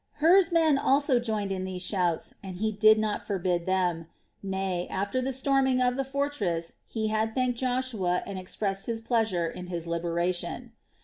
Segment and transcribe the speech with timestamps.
[0.13, 4.07] Hur's men also joined in these shouts, and he did not forbid them;
[4.41, 9.45] nay, after the storming of the fortress, he had thanked Joshua and expressed his pleasure
[9.47, 10.71] in his liberation.